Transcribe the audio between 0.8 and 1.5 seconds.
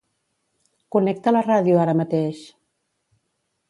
Connecta la